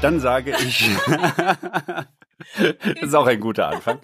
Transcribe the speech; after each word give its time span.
Dann 0.00 0.20
sage 0.20 0.52
ich. 0.52 0.88
das 1.06 2.06
ist 3.02 3.14
auch 3.14 3.26
ein 3.26 3.40
guter 3.40 3.66
Anfang. 3.68 3.98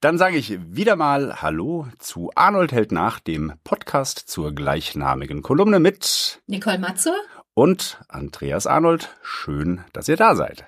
Dann 0.00 0.18
sage 0.18 0.36
ich 0.36 0.58
wieder 0.74 0.96
mal 0.96 1.40
Hallo 1.42 1.86
zu 2.00 2.32
Arnold 2.34 2.72
hält 2.72 2.90
nach, 2.90 3.20
dem 3.20 3.52
Podcast 3.62 4.18
zur 4.18 4.52
gleichnamigen 4.52 5.42
Kolumne 5.42 5.78
mit 5.78 6.42
Nicole 6.48 6.80
Matze 6.80 7.14
und 7.54 8.00
Andreas 8.08 8.66
Arnold. 8.66 9.14
Schön, 9.22 9.84
dass 9.92 10.08
ihr 10.08 10.16
da 10.16 10.34
seid. 10.34 10.64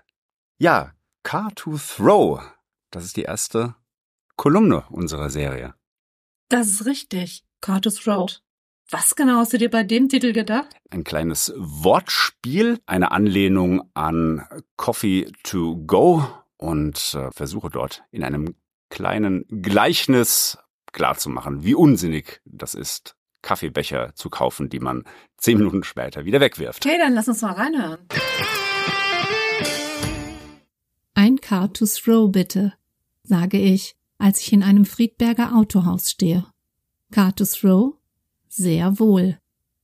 Ja, 0.56 0.92
Car 1.24 1.50
to 1.56 1.76
Throw. 1.76 2.40
Das 2.92 3.04
ist 3.04 3.16
die 3.16 3.22
erste 3.22 3.74
Kolumne 4.36 4.84
unserer 4.90 5.30
Serie. 5.30 5.74
Das 6.48 6.68
ist 6.68 6.86
richtig. 6.86 7.44
Car 7.60 7.80
to 7.80 7.90
Throw. 7.90 8.30
Was 8.90 9.14
genau 9.16 9.36
hast 9.36 9.52
du 9.52 9.58
dir 9.58 9.70
bei 9.70 9.84
dem 9.84 10.08
Titel 10.08 10.32
gedacht? 10.32 10.68
Ein 10.90 11.04
kleines 11.04 11.52
Wortspiel, 11.56 12.78
eine 12.86 13.10
Anlehnung 13.10 13.88
an 13.94 14.46
Coffee 14.76 15.32
to 15.42 15.76
Go 15.86 16.26
und 16.58 17.14
äh, 17.14 17.30
versuche 17.32 17.70
dort 17.70 18.02
in 18.10 18.22
einem 18.22 18.54
kleinen 18.90 19.46
Gleichnis 19.48 20.58
klarzumachen, 20.92 21.64
wie 21.64 21.74
unsinnig 21.74 22.40
das 22.44 22.74
ist, 22.74 23.16
Kaffeebecher 23.40 24.14
zu 24.14 24.30
kaufen, 24.30 24.68
die 24.68 24.78
man 24.78 25.04
zehn 25.38 25.58
Minuten 25.58 25.82
später 25.82 26.24
wieder 26.24 26.40
wegwirft. 26.40 26.84
Okay, 26.84 26.98
dann 26.98 27.14
lass 27.14 27.28
uns 27.28 27.42
mal 27.42 27.52
reinhören. 27.52 28.06
Ein 31.14 31.40
Car 31.40 31.72
to 31.72 31.86
Throw 31.86 32.30
bitte, 32.30 32.74
sage 33.22 33.58
ich, 33.58 33.96
als 34.18 34.40
ich 34.40 34.52
in 34.52 34.62
einem 34.62 34.84
Friedberger 34.84 35.54
Autohaus 35.54 36.10
stehe. 36.10 36.46
Car 37.10 37.34
to 37.34 37.44
Throw? 37.44 37.94
Sehr 38.54 38.98
wohl, 38.98 39.38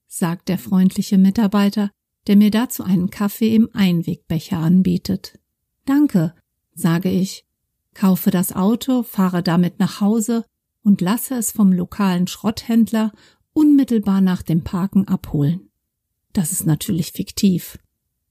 sagt 0.08 0.50
der 0.50 0.58
freundliche 0.58 1.16
Mitarbeiter, 1.16 1.90
der 2.26 2.36
mir 2.36 2.50
dazu 2.50 2.82
einen 2.82 3.08
Kaffee 3.08 3.54
im 3.54 3.70
Einwegbecher 3.72 4.58
anbietet. 4.58 5.38
Danke, 5.86 6.34
sage 6.74 7.08
ich, 7.08 7.46
kaufe 7.94 8.30
das 8.30 8.52
Auto, 8.52 9.04
fahre 9.04 9.42
damit 9.42 9.78
nach 9.78 10.02
Hause 10.02 10.44
und 10.82 11.00
lasse 11.00 11.36
es 11.36 11.50
vom 11.50 11.72
lokalen 11.72 12.26
Schrotthändler 12.26 13.12
unmittelbar 13.54 14.20
nach 14.20 14.42
dem 14.42 14.64
Parken 14.64 15.08
abholen. 15.08 15.70
Das 16.34 16.52
ist 16.52 16.66
natürlich 16.66 17.12
fiktiv. 17.12 17.78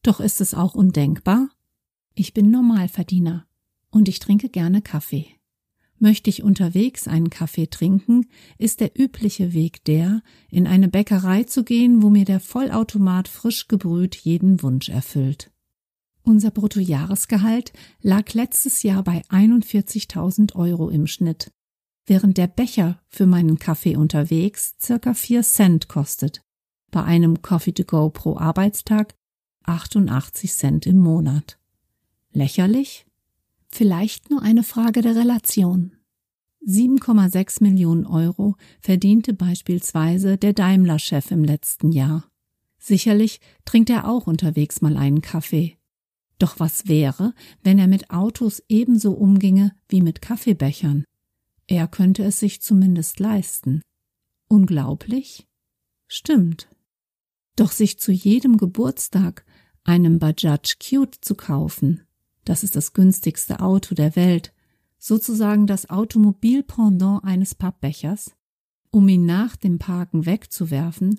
Doch 0.04 0.20
ist 0.20 0.40
es 0.40 0.54
auch 0.54 0.76
undenkbar? 0.76 1.50
Ich 2.14 2.36
bin 2.36 2.52
Normalverdiener 2.52 3.48
und 3.90 4.08
ich 4.08 4.20
trinke 4.20 4.50
gerne 4.50 4.84
Kaffee. 4.84 5.37
Möchte 6.00 6.30
ich 6.30 6.44
unterwegs 6.44 7.08
einen 7.08 7.30
Kaffee 7.30 7.68
trinken, 7.68 8.28
ist 8.58 8.82
der 8.82 9.00
übliche 9.00 9.54
Weg 9.54 9.84
der, 9.86 10.22
in 10.50 10.68
eine 10.68 10.88
Bäckerei 10.88 11.44
zu 11.44 11.64
gehen, 11.64 12.04
wo 12.04 12.10
mir 12.10 12.26
der 12.26 12.40
Vollautomat 12.40 13.28
frisch 13.28 13.68
gebrüht 13.68 14.16
jeden 14.16 14.62
Wunsch 14.62 14.90
erfüllt. 14.90 15.52
Unser 16.22 16.52
Bruttojahresgehalt 16.52 17.74
lag 18.02 18.34
letztes 18.34 18.84
Jahr 18.84 19.02
bei 19.02 19.24
41.000 19.30 20.56
Euro 20.56 20.90
im 20.90 21.08
Schnitt, 21.08 21.52
während 22.06 22.38
der 22.38 22.48
Becher 22.48 23.00
für 23.08 23.26
meinen 23.26 23.58
Kaffee 23.58 23.96
unterwegs 23.96 24.76
circa 24.80 25.16
4 25.16 25.42
Cent 25.42 25.88
kostet, 25.88 26.42
bei 26.92 27.04
einem 27.04 27.42
Coffee 27.42 27.74
to 27.74 27.86
go 27.86 28.10
pro 28.10 28.38
Arbeitstag 28.38 29.16
88 29.64 30.54
Cent 30.54 30.86
im 30.86 30.98
Monat. 30.98 31.58
Lächerlich? 32.34 33.07
Vielleicht 33.70 34.30
nur 34.30 34.42
eine 34.42 34.64
Frage 34.64 35.02
der 35.02 35.16
Relation. 35.16 35.96
7,6 36.66 37.64
Millionen 37.64 38.06
Euro 38.06 38.56
verdiente 38.82 39.34
beispielsweise 39.34 40.38
der 40.38 40.54
Daimler-Chef 40.54 41.32
im 41.32 41.44
letzten 41.44 41.92
Jahr. 41.92 42.30
Sicherlich 42.78 43.40
trinkt 43.66 43.90
er 43.90 44.08
auch 44.08 44.28
unterwegs 44.28 44.82
mal 44.82 44.98
einen 44.98 45.22
Kaffee. 45.22 45.78
Doch 46.40 46.60
was 46.60 46.88
wäre, 46.88 47.34
wenn 47.64 47.80
er 47.80 47.88
mit 47.88 48.12
Autos 48.12 48.62
ebenso 48.70 49.14
umginge 49.14 49.74
wie 49.90 50.02
mit 50.02 50.22
Kaffeebechern? 50.22 51.04
Er 51.68 51.88
könnte 51.88 52.24
es 52.24 52.40
sich 52.40 52.62
zumindest 52.62 53.20
leisten. 53.20 53.82
Unglaublich? 54.48 55.48
Stimmt. 56.08 56.70
Doch 57.56 57.72
sich 57.72 58.00
zu 58.00 58.12
jedem 58.12 58.58
Geburtstag 58.58 59.46
einem 59.84 60.20
Bajaj 60.20 60.76
Cute 60.80 61.16
zu 61.22 61.36
kaufen, 61.36 62.07
das 62.48 62.64
ist 62.64 62.76
das 62.76 62.94
günstigste 62.94 63.60
Auto 63.60 63.94
der 63.94 64.16
Welt, 64.16 64.54
sozusagen 64.98 65.68
das 65.68 65.90
Automobilpendant 65.90 67.24
eines 67.24 67.56
Pappbechers, 67.56 68.36
um 68.90 69.08
ihn 69.10 69.26
nach 69.26 69.56
dem 69.56 69.80
Parken 69.80 70.26
wegzuwerfen, 70.26 71.18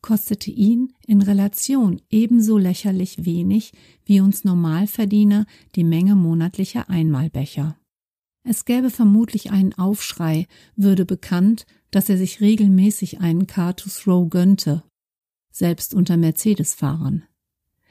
kostete 0.00 0.50
ihn 0.50 0.92
in 1.06 1.22
Relation 1.22 2.00
ebenso 2.10 2.58
lächerlich 2.58 3.24
wenig 3.24 3.72
wie 4.04 4.20
uns 4.20 4.44
Normalverdiener 4.44 5.46
die 5.76 5.84
Menge 5.84 6.14
monatlicher 6.14 6.88
Einmalbecher. 6.90 7.78
Es 8.46 8.64
gäbe 8.64 8.90
vermutlich 8.90 9.50
einen 9.50 9.72
Aufschrei, 9.74 10.46
würde 10.76 11.04
bekannt, 11.04 11.66
dass 11.90 12.08
er 12.08 12.18
sich 12.18 12.40
regelmäßig 12.40 13.20
einen 13.20 13.46
Car 13.46 13.76
to 13.76 13.88
Throw 13.88 14.28
gönnte, 14.28 14.82
selbst 15.50 15.94
unter 15.94 16.16
Mercedes-Fahrern. 16.16 17.24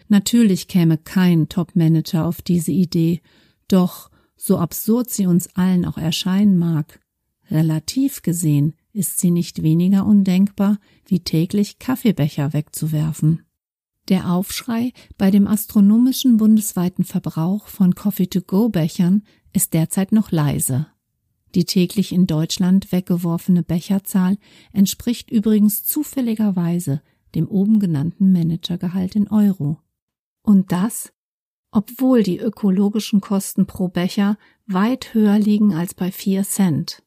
Natürlich 0.07 0.67
käme 0.67 0.97
kein 0.97 1.49
Top-Manager 1.49 2.25
auf 2.25 2.41
diese 2.41 2.71
Idee, 2.71 3.21
doch, 3.67 4.09
so 4.35 4.57
absurd 4.57 5.09
sie 5.09 5.25
uns 5.25 5.55
allen 5.55 5.85
auch 5.85 5.97
erscheinen 5.97 6.57
mag, 6.57 6.99
relativ 7.49 8.21
gesehen 8.21 8.75
ist 8.91 9.17
sie 9.17 9.31
nicht 9.31 9.63
weniger 9.63 10.05
undenkbar, 10.05 10.79
wie 11.05 11.19
täglich 11.19 11.79
Kaffeebecher 11.79 12.53
wegzuwerfen. 12.53 13.41
Der 14.09 14.31
Aufschrei 14.31 14.91
bei 15.17 15.31
dem 15.31 15.47
astronomischen 15.47 16.37
bundesweiten 16.37 17.05
Verbrauch 17.05 17.67
von 17.67 17.95
Coffee-to-go-Bechern 17.95 19.23
ist 19.53 19.73
derzeit 19.73 20.11
noch 20.11 20.31
leise. 20.31 20.87
Die 21.55 21.65
täglich 21.65 22.11
in 22.11 22.27
Deutschland 22.27 22.91
weggeworfene 22.91 23.63
Becherzahl 23.63 24.37
entspricht 24.73 25.31
übrigens 25.31 25.85
zufälligerweise 25.85 27.01
dem 27.35 27.47
oben 27.47 27.79
genannten 27.79 28.31
Managergehalt 28.31 29.15
in 29.15 29.27
Euro. 29.29 29.79
Und 30.43 30.71
das, 30.71 31.11
obwohl 31.71 32.21
die 32.21 32.37
ökologischen 32.37 33.19
Kosten 33.19 33.65
pro 33.65 33.87
Becher 33.87 34.37
weit 34.67 35.13
höher 35.13 35.39
liegen 35.39 35.73
als 35.73 35.93
bei 35.93 36.11
vier 36.11 36.43
Cent. 36.43 37.03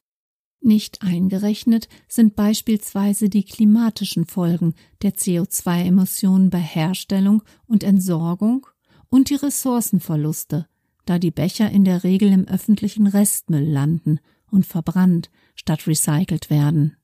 Nicht 0.59 1.01
eingerechnet 1.03 1.87
sind 2.07 2.35
beispielsweise 2.35 3.29
die 3.29 3.43
klimatischen 3.43 4.25
Folgen 4.25 4.73
der 5.01 5.13
CO2-Emissionen 5.13 6.49
bei 6.49 6.59
Herstellung 6.59 7.43
und 7.67 7.83
Entsorgung 7.83 8.67
und 9.09 9.29
die 9.29 9.35
Ressourcenverluste, 9.35 10.67
da 11.05 11.19
die 11.19 11.31
Becher 11.31 11.71
in 11.71 11.85
der 11.85 12.03
Regel 12.03 12.33
im 12.33 12.47
öffentlichen 12.47 13.07
Restmüll 13.07 13.63
landen 13.63 14.19
und 14.51 14.65
verbrannt 14.65 15.29
statt 15.55 15.87
recycelt 15.87 16.49
werden. 16.49 16.97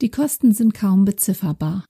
Die 0.00 0.10
Kosten 0.10 0.52
sind 0.52 0.74
kaum 0.74 1.04
bezifferbar. 1.04 1.84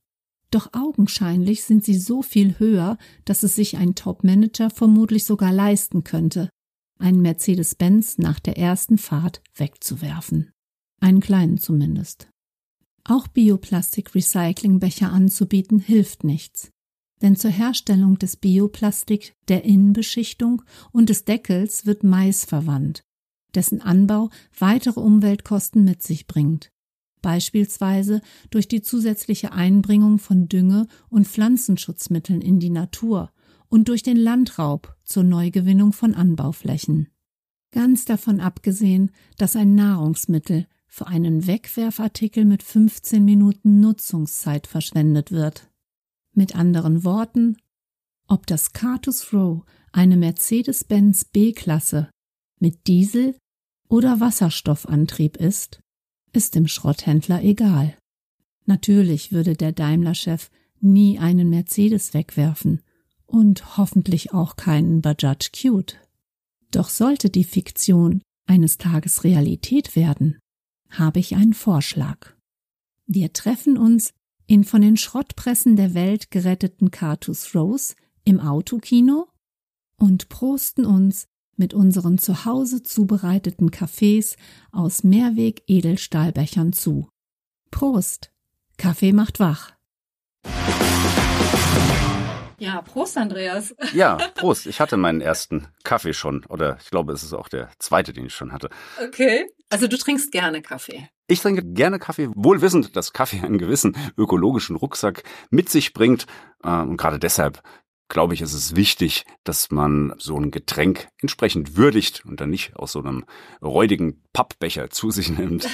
Doch 0.51 0.73
augenscheinlich 0.73 1.65
sind 1.65 1.85
sie 1.85 1.99
so 1.99 2.23
viel 2.23 2.59
höher, 2.59 2.99
dass 3.25 3.43
es 3.43 3.57
sich 3.57 3.77
ein 3.77 3.95
Top-Manager 3.95 4.71
vermutlich 4.71 5.25
sogar 5.25 5.53
leisten 5.53 6.05
könnte, 6.05 6.51
einen 6.99 7.21
Mercedes-Benz 7.21 8.19
nach 8.19 8.39
der 8.39 8.57
ersten 8.57 8.99
Fahrt 8.99 9.43
wegzuwerfen. 9.55 10.51
Einen 11.01 11.21
kleinen 11.21 11.59
zumindest. 11.59 12.29
Auch 13.05 13.29
Bioplastik-Recyclingbecher 13.29 15.13
anzubieten 15.13 15.79
hilft 15.79 16.25
nichts. 16.25 16.71
Denn 17.23 17.37
zur 17.37 17.51
Herstellung 17.51 18.19
des 18.19 18.37
Bioplastik, 18.37 19.35
der 19.49 19.65
Innenbeschichtung 19.65 20.63
und 20.93 21.09
des 21.09 21.25
Deckels 21.25 21.87
wird 21.87 22.05
Mais 22.05 22.45
verwandt, 22.45 23.03
dessen 23.55 23.81
Anbau 23.81 24.31
weitere 24.59 25.01
Umweltkosten 25.01 25.85
mit 25.85 26.03
sich 26.03 26.27
bringt 26.27 26.71
beispielsweise 27.27 28.21
durch 28.51 28.69
die 28.69 28.83
zusätzliche 28.83 29.51
Einbringung 29.51 30.21
von 30.21 30.49
Dünge 30.49 30.87
und 31.09 31.27
Pflanzenschutzmitteln 31.27 32.41
in 32.41 32.61
die 32.61 32.71
Natur 32.71 33.33
und 33.69 33.89
durch 33.89 34.05
den 34.05 34.17
Landraub 34.17 34.95
zur 35.03 35.25
Neugewinnung 35.25 35.93
von 35.93 36.15
Anbauflächen. 36.15 37.09
Ganz 37.73 38.05
davon 38.05 38.39
abgesehen, 38.39 39.11
dass 39.39 39.57
ein 39.57 39.75
Nahrungsmittel 39.75 40.69
für 40.87 41.09
einen 41.09 41.49
Wegwerfartikel 41.49 42.45
mit 42.45 42.63
15 42.63 43.25
Minuten 43.25 43.81
Nutzungszeit 43.81 44.69
verschwendet 44.69 45.33
wird. 45.33 45.69
Mit 46.33 46.55
anderen 46.55 47.03
Worten, 47.03 47.57
ob 48.29 48.47
das 48.47 48.73
Cartus 48.73 49.33
Row 49.33 49.65
eine 49.91 50.17
Mercedes-Benz 50.17 51.25
B-Klasse 51.25 52.09
mit 52.61 52.87
Diesel- 52.87 53.35
oder 53.89 54.21
Wasserstoffantrieb 54.21 55.37
ist, 55.39 55.81
ist 56.33 56.55
dem 56.55 56.69
Schrotthändler 56.69 57.43
egal. 57.43 57.97
Natürlich 58.65 59.33
würde 59.33 59.55
der 59.55 59.73
Daimler-Chef 59.73 60.51
nie 60.81 61.19
einen 61.19 61.49
Mercedes 61.49 62.15
wegwerfen 62.15 62.83
und 63.27 63.77
hoffentlich 63.77 64.33
auch 64.33 64.57
keinen 64.57 65.03
Bajaj 65.03 65.51
Cute. 65.53 65.97
Doch 66.71 66.89
sollte 66.89 67.31
die 67.31 67.45
Fiktion 67.45 68.23
eines 68.47 68.79
Tages 68.79 69.25
Realität 69.25 69.97
werden, 69.97 70.39
habe 70.91 71.19
ich 71.19 71.35
einen 71.35 71.55
Vorschlag. 71.55 72.35
Wir 73.07 73.33
treffen 73.33 73.77
uns 73.77 74.13
in 74.47 74.65
von 74.65 74.81
den 74.81 74.97
Schrottpressen 74.97 75.77
der 75.77 75.95
Welt 75.95 76.31
geretteten 76.31 76.91
Cartus 76.91 77.55
Rose 77.55 77.95
im 78.25 78.41
Autokino 78.41 79.29
und 79.97 80.29
prosten 80.29 80.85
uns 80.85 81.27
mit 81.57 81.75
unseren 81.75 82.19
zu 82.19 82.45
Hause 82.45 82.83
zubereiteten 82.83 83.71
Kaffees 83.71 84.37
aus 84.73 85.05
Mehrweg-Edelstahlbechern 85.05 86.73
zu. 86.73 87.09
Prost! 87.71 88.31
Kaffee 88.79 89.13
macht 89.13 89.41
wach. 89.41 89.73
Ja, 92.59 92.81
Prost, 92.81 93.19
Andreas. 93.19 93.75
Ja, 93.93 94.17
Prost. 94.35 94.67
Ich 94.67 94.81
hatte 94.81 94.97
meinen 94.97 95.21
ersten 95.21 95.69
Kaffee 95.85 96.15
schon. 96.15 96.45
Oder 96.47 96.79
ich 96.83 96.91
glaube, 96.91 97.13
es 97.13 97.23
ist 97.23 97.35
auch 97.35 97.49
der 97.49 97.71
zweite, 97.79 98.13
den 98.13 98.27
ich 98.27 98.35
schon 98.35 98.53
hatte. 98.53 98.71
Okay. 99.03 99.47
Also 99.69 99.89
du 99.89 99.99
trinkst 99.99 100.33
gerne 100.33 100.63
Kaffee. 100.63 101.09
Ich 101.27 101.41
trinke 101.41 101.63
gerne 101.65 101.99
Kaffee, 101.99 102.31
wohl 102.35 102.63
wissend, 102.63 102.97
dass 102.97 103.13
Kaffee 103.13 103.41
einen 103.41 103.59
gewissen 103.59 103.97
ökologischen 104.17 104.77
Rucksack 104.77 105.25
mit 105.51 105.69
sich 105.69 105.93
bringt. 105.93 106.27
Äh, 106.63 106.71
und 106.71 106.97
gerade 106.97 107.19
deshalb 107.19 107.63
glaube 108.09 108.35
ich, 108.35 108.41
ist 108.41 108.53
es 108.53 108.77
wichtig, 108.77 109.25
dass 109.45 109.71
man 109.71 110.15
so 110.19 110.39
ein 110.39 110.51
Getränk 110.51 111.09
entsprechend 111.19 111.77
würdigt 111.77 112.25
und 112.25 112.41
dann 112.41 112.51
nicht 112.51 112.77
aus 112.77 112.93
so 112.93 113.01
einem 113.01 113.25
räudigen 113.63 114.23
Pappbecher 114.33 114.91
zu 114.91 115.11
sich 115.11 115.31
nimmt. 115.39 115.69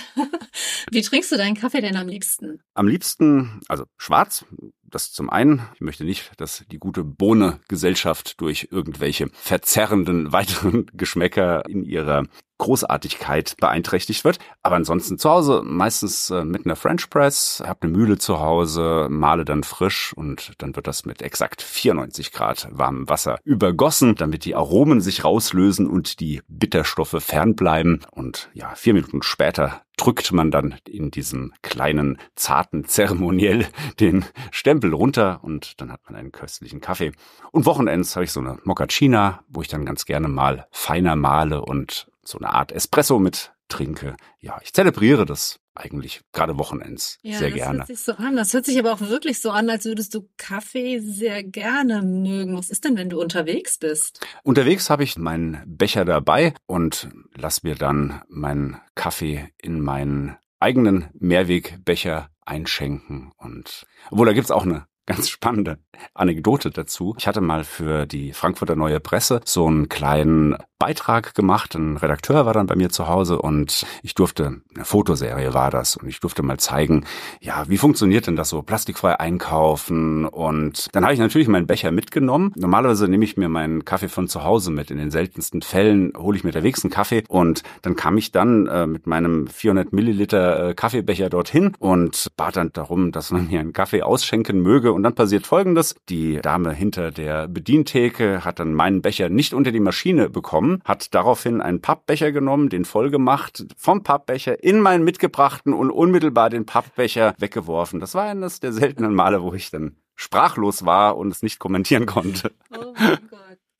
Wie 0.91 1.03
trinkst 1.03 1.33
du 1.33 1.37
deinen 1.37 1.55
Kaffee 1.55 1.81
denn 1.81 1.97
am 1.97 2.09
liebsten? 2.09 2.61
Am 2.75 2.87
liebsten, 2.87 3.61
also 3.69 3.85
schwarz, 3.97 4.45
das 4.83 5.13
zum 5.13 5.31
einen. 5.31 5.63
Ich 5.75 5.81
möchte 5.81 6.05
nicht, 6.05 6.33
dass 6.37 6.65
die 6.71 6.79
gute 6.79 7.05
Bohne 7.05 7.61
Gesellschaft 7.69 8.41
durch 8.41 8.69
irgendwelche 8.71 9.29
verzerrenden 9.33 10.33
weiteren 10.33 10.87
Geschmäcker 10.93 11.69
in 11.69 11.85
ihrer 11.85 12.25
Großartigkeit 12.59 13.57
beeinträchtigt 13.59 14.25
wird. 14.25 14.39
Aber 14.63 14.77
ansonsten 14.77 15.19
zu 15.19 15.29
Hause 15.29 15.63
meistens 15.65 16.31
äh, 16.31 16.45
mit 16.45 16.65
einer 16.65 16.77
French 16.77 17.11
Press, 17.11 17.61
habe 17.67 17.83
eine 17.83 17.93
Mühle 17.93 18.19
zu 18.19 18.39
Hause, 18.39 19.09
male 19.11 19.45
dann 19.45 19.65
frisch 19.65 20.13
und 20.15 20.53
dann 20.59 20.77
wird 20.77 20.87
das 20.87 21.05
mit 21.05 21.23
exakt 21.23 21.61
94 21.61 22.31
Grad 22.31 22.69
warmem 22.71 23.09
Wasser 23.09 23.39
übergossen, 23.43 24.15
damit 24.15 24.45
die 24.45 24.55
Aromen 24.55 25.01
sich 25.01 25.25
rauslösen 25.25 25.89
und 25.89 26.21
die 26.21 26.41
Bitterstoffe 26.47 27.17
fernbleiben. 27.19 28.01
Und 28.13 28.49
ja, 28.55 28.73
vier 28.77 28.95
Minuten 28.95 29.23
später 29.23 29.83
drückt 30.03 30.33
man 30.33 30.51
dann 30.51 30.75
in 30.89 31.13
diesem 31.13 31.53
kleinen, 31.63 32.19
zarten 32.35 32.85
Zeremoniell 32.87 33.69
den 34.01 34.25
Stempel 34.51 34.93
runter 34.93 35.39
und 35.43 35.81
dann 35.81 35.93
hat 35.93 36.01
man 36.07 36.17
einen 36.17 36.33
köstlichen 36.33 36.81
Kaffee. 36.81 37.13
Und 37.53 37.67
Wochenends 37.67 38.17
habe 38.17 38.25
ich 38.25 38.33
so 38.33 38.41
eine 38.41 38.59
Moccacina, 38.65 39.45
wo 39.47 39.63
ich 39.63 39.69
dann 39.69 39.87
ganz 39.87 40.05
gerne 40.05 40.27
mal 40.27 40.67
feiner 40.73 41.15
male 41.15 41.63
und 41.63 42.09
so 42.25 42.39
eine 42.39 42.53
Art 42.53 42.73
Espresso 42.73 43.21
mit 43.21 43.53
trinke. 43.69 44.17
Ja, 44.41 44.59
ich 44.63 44.73
zelebriere 44.73 45.25
das 45.25 45.61
eigentlich 45.75 46.21
gerade 46.33 46.59
Wochenends 46.59 47.19
Ja, 47.23 47.39
sehr 47.39 47.49
das 47.51 47.57
gerne. 47.57 47.79
hört 47.79 47.87
sich 47.87 48.01
so 48.01 48.13
an. 48.13 48.37
Das 48.37 48.53
hört 48.53 48.67
sich 48.67 48.79
aber 48.79 48.93
auch 48.93 49.01
wirklich 49.01 49.41
so 49.41 49.51
an, 49.51 49.71
als 49.71 49.85
würdest 49.85 50.15
du 50.15 50.29
Kaffee 50.37 50.99
sehr 51.01 51.43
gerne 51.43 52.03
mögen. 52.03 52.57
Was 52.57 52.71
ist 52.71 52.85
denn, 52.85 52.97
wenn 52.97 53.09
du 53.09 53.21
unterwegs 53.21 53.79
bist? 53.79 54.21
Unterwegs 54.43 54.91
habe 54.91 55.05
ich 55.05 55.17
meinen 55.17 55.63
Becher 55.67 56.05
dabei 56.05 56.55
und 56.67 57.09
lass 57.35 57.63
mir 57.63 57.75
dann 57.75 58.23
meinen 58.29 58.81
Kaffee 58.95 59.49
in 59.59 59.81
meinen 59.81 60.37
eigenen 60.61 61.09
Mehrwegbecher 61.15 62.29
einschenken. 62.45 63.33
Und 63.37 63.87
obwohl 64.11 64.27
da 64.27 64.33
gibt's 64.33 64.51
auch 64.51 64.65
eine 64.65 64.87
ganz 65.07 65.29
spannende 65.29 65.79
Anekdote 66.15 66.71
dazu. 66.71 67.15
Ich 67.19 67.27
hatte 67.27 67.41
mal 67.41 67.65
für 67.65 68.07
die 68.07 68.33
Frankfurter 68.33 68.77
Neue 68.77 69.01
Presse 69.01 69.41
so 69.45 69.67
einen 69.67 69.89
kleinen 69.89 70.57
Beitrag 70.79 71.37
gemacht. 71.37 71.77
Ein 71.77 71.97
Redakteur 71.97 72.45
war 72.45 72.55
dann 72.55 72.67
bei 72.67 72.75
mir 72.75 72.91
zu 72.91 73.07
Hause 73.07 73.41
und 73.41 73.87
ich 74.03 74.15
durfte, 74.15 74.63
eine 74.75 74.85
Fotoserie 74.85 75.55
war 75.55 75.71
das, 75.71 75.97
und 75.97 76.09
ich 76.09 76.19
durfte 76.19 76.43
mal 76.43 76.59
zeigen, 76.59 77.05
ja, 77.41 77.65
wie 77.69 77.79
funktioniert 77.79 78.27
denn 78.27 78.35
das 78.35 78.49
so, 78.49 78.63
plastikfrei 78.63 79.21
einkaufen 79.21 80.27
und 80.27 80.89
dann 80.93 81.05
habe 81.05 81.15
ich 81.15 81.21
natürlich 81.21 81.47
meinen 81.47 81.69
Becher 81.69 81.93
mitgenommen. 81.93 82.53
Normalerweise 82.57 83.07
nehme 83.07 83.25
ich 83.25 83.37
mir 83.37 83.49
meinen 83.49 83.85
Kaffee 83.85 84.09
von 84.09 84.27
zu 84.27 84.43
Hause 84.43 84.73
mit. 84.73 84.91
In 84.91 84.99
den 84.99 85.13
seltensten 85.13 85.63
Fällen 85.63 86.13
hole 86.17 86.37
ich 86.37 86.43
mir 86.43 86.51
unterwegs 86.51 86.85
einen 86.85 86.91
Kaffee 86.91 87.23
und 87.29 87.63
dann 87.83 87.95
kam 87.95 88.19
ich 88.19 88.33
dann 88.33 88.67
äh, 88.67 88.87
mit 88.89 89.07
meinem 89.07 89.47
400 89.47 89.93
Milliliter 89.93 90.71
äh, 90.71 90.75
Kaffeebecher 90.75 91.31
dorthin 91.31 91.77
und 91.79 92.27
bat 92.37 92.57
dann 92.57 92.73
darum, 92.73 93.13
dass 93.13 93.31
man 93.31 93.47
mir 93.47 93.61
einen 93.61 93.73
Kaffee 93.73 94.03
ausschenken 94.03 94.61
möge 94.61 94.92
und 94.93 95.03
dann 95.03 95.15
passiert 95.15 95.47
Folgendes. 95.47 95.95
Die 96.09 96.41
Dame 96.41 96.73
hinter 96.73 97.11
der 97.11 97.49
Bedientheke 97.49 98.45
hat 98.45 98.59
dann 98.59 98.75
meinen 98.75 99.03
Becher 99.03 99.29
nicht 99.29 99.55
unter 99.55 99.73
die 99.73 99.81
Maschine 99.81 100.29
bekommen, 100.29 100.81
hat 100.85 101.15
daraufhin 101.15 101.61
einen 101.61 101.81
Pappbecher 101.81 102.33
genommen, 102.33 102.69
den 102.69 102.85
voll 102.85 103.11
gemacht, 103.11 103.67
vom 103.77 104.03
Pappbecher 104.03 104.63
in 104.63 104.81
meinen 104.81 105.05
mitgebrachten 105.05 105.73
und 105.73 105.91
unmittelbar 105.91 106.51
den 106.51 106.67
Pappbecher 106.67 107.35
weggeworfen. 107.39 108.01
Das 108.01 108.15
war 108.15 108.25
eines 108.25 108.61
der 108.61 108.73
seltenen 108.73 109.15
Male, 109.15 109.43
wo 109.43 109.53
ich 109.55 109.71
dann 109.71 109.97
sprachlos 110.15 110.85
war 110.85 111.17
und 111.17 111.33
es 111.33 111.43
nicht 111.43 111.59
kommentieren 111.59 112.07
konnte. 112.07 112.53
Oh. 112.71 112.95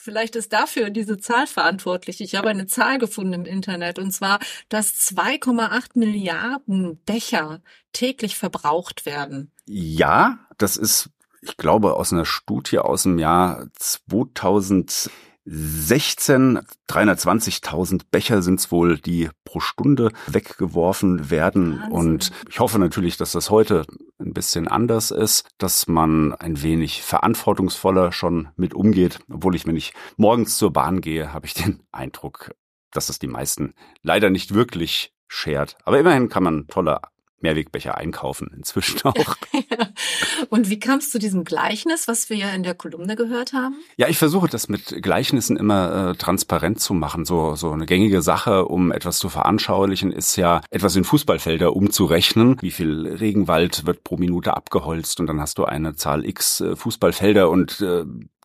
Vielleicht 0.03 0.35
ist 0.35 0.53
dafür 0.53 0.91
diese 0.91 1.19
Zahl 1.19 1.47
verantwortlich. 1.47 2.21
Ich 2.21 2.35
habe 2.35 2.49
eine 2.49 2.67
Zahl 2.67 2.99
gefunden 2.99 3.35
im 3.35 3.45
Internet 3.45 4.01
und 4.01 4.11
zwar, 4.11 4.41
dass 4.69 4.95
2,8 4.95 5.91
Milliarden 5.95 7.01
Becher 7.05 7.61
täglich 7.93 8.37
verbraucht 8.37 9.07
werden. 9.07 9.53
Ja, 9.65 10.41
das 10.59 10.77
ist, 10.77 11.11
ich 11.41 11.57
glaube, 11.57 11.95
aus 11.95 12.13
einer 12.13 12.25
Studie 12.25 12.81
aus 12.81 13.05
dem 13.05 13.21
Jahr 13.21 13.69
2016. 15.45 16.61
320.000 16.89 18.03
Becher 18.11 18.43
sind 18.43 18.61
es 18.61 18.71
wohl, 18.71 18.99
die 18.99 19.31
pro 19.45 19.61
Stunde 19.61 20.13
weggeworfen 20.27 21.31
werden. 21.31 21.81
Wahnsinn. 21.81 21.93
Und 21.93 22.33
ich 22.49 22.61
hoffe 22.61 22.79
natürlich, 22.79 23.17
dass 23.17 23.33
das 23.33 23.51
heute 23.51 23.85
ein 24.21 24.35
bisschen 24.35 24.69
anders 24.69 25.11
ist, 25.11 25.49
dass 25.59 25.89
man 25.89 26.35
ein 26.35 26.63
wenig 26.63 27.03
verantwortungsvoller 27.03 28.13
schon 28.13 28.49
mit 28.57 28.75
umgeht. 28.75 29.21
Obwohl 29.31 29.57
ich, 29.57 29.67
wenn 29.67 29.77
ich 29.77 29.93
morgens 30.17 30.57
zur 30.57 30.73
Bahn 30.73 31.01
gehe, 31.01 31.33
habe 31.33 31.47
ich 31.47 31.55
den 31.55 31.83
Eindruck, 31.93 32.55
dass 32.93 33.09
es 33.09 33.19
die 33.19 33.27
meisten 33.27 33.75
leider 34.03 34.31
nicht 34.31 34.55
wirklich 34.55 35.13
schert. 35.29 35.77
Aber 35.85 35.99
immerhin 35.99 36.29
kann 36.29 36.45
man 36.45 36.67
tolle 36.69 37.01
Mehrwegbecher 37.43 37.97
einkaufen 37.97 38.51
inzwischen 38.57 39.01
auch. 39.05 39.37
Und 40.51 40.71
wie 40.71 40.79
kam 40.79 40.99
es 40.99 41.11
zu 41.11 41.19
diesem 41.19 41.45
Gleichnis, 41.45 42.09
was 42.09 42.31
wir 42.31 42.37
ja 42.37 42.51
in 42.51 42.63
der 42.63 42.75
Kolumne 42.75 43.17
gehört 43.17 43.53
haben? 43.53 43.77
Ja, 43.97 44.09
ich 44.09 44.19
versuche 44.19 44.49
das 44.49 44.69
mit 44.69 45.03
Gleichnissen 45.03 45.57
immer 45.57 46.11
äh, 46.11 46.15
transparent 46.17 46.81
zu 46.81 46.95
machen. 46.95 47.25
So, 47.25 47.55
so 47.55 47.71
eine 47.71 47.87
gängige 47.87 48.23
Sache, 48.23 48.67
um 48.67 48.93
etwas 48.93 49.19
zu 49.19 49.29
veranschaulichen, 49.29 50.13
ist 50.13 50.37
ja 50.37 50.61
etwas 50.71 50.97
in 50.97 51.05
Fußballfelder 51.05 51.75
umzurechnen. 51.75 52.57
Wie 52.61 52.71
viel 52.71 53.07
Regenwald 53.07 53.87
wird 53.87 54.05
pro 54.05 54.17
Minute 54.17 54.57
abgeholzt 54.57 55.21
und 55.21 55.27
dann 55.27 55.41
hast 55.41 55.59
du 55.59 55.65
eine 55.65 55.95
Zahl 55.95 56.25
X 56.25 56.61
äh, 56.61 56.77
Fußballfelder 56.77 57.51
und 57.51 57.81
äh, 57.81 58.05